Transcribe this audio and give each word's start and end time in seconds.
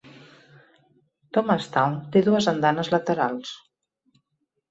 Thomastown 1.37 1.99
té 2.15 2.23
dues 2.29 2.49
andanes 2.53 2.89
laterals. 2.95 3.51